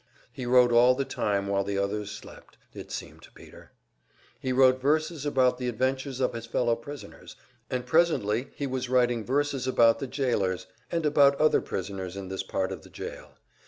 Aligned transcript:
He 0.33 0.47
wrote 0.47 0.71
all 0.71 0.95
the 0.95 1.05
time 1.05 1.45
while 1.45 1.63
the 1.63 1.77
others 1.77 2.09
slept, 2.09 2.57
it 2.73 2.91
seemed 2.91 3.21
to 3.21 3.31
Peter. 3.33 3.71
He 4.39 4.51
wrote 4.51 4.81
verses 4.81 5.27
about 5.27 5.59
the 5.59 5.67
adventures 5.69 6.19
of 6.19 6.33
his 6.33 6.47
fellow 6.47 6.75
prisoners, 6.75 7.35
and 7.69 7.85
presently 7.85 8.47
he 8.55 8.65
was 8.65 8.89
writing 8.89 9.23
verses 9.23 9.67
about 9.67 9.99
the 9.99 10.07
jailers, 10.07 10.65
and 10.91 11.05
about 11.05 11.39
other 11.39 11.61
prisoners 11.61 12.17
in 12.17 12.29
this 12.29 12.41
part 12.41 12.71
of 12.71 12.81
the 12.81 12.89
jail. 12.89 13.35